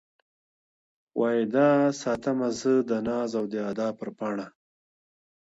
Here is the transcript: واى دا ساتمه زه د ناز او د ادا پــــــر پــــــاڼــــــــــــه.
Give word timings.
واى 1.19 1.41
دا 1.55 1.69
ساتمه 2.01 2.49
زه 2.59 2.73
د 2.89 2.91
ناز 3.07 3.31
او 3.39 3.45
د 3.53 3.55
ادا 3.71 3.87
پــــــر 3.97 4.09
پــــــاڼــــــــــــه. 4.17 4.47